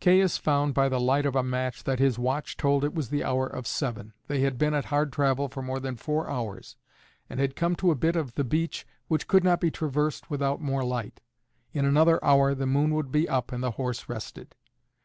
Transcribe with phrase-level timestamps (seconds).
[0.00, 3.22] Caius found by the light of a match that his watch told it was the
[3.22, 6.74] hour of seven; they had been at hard travel for more than four hours,
[7.30, 10.60] and had come to a bit of the beach which could not be traversed without
[10.60, 11.20] more light.
[11.72, 14.56] In another hour the moon would be up and the horse rested.